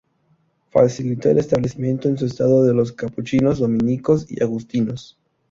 [0.71, 5.19] Facilitó el establecimiento en su estado de los capuchinos, dominicos y agustinos.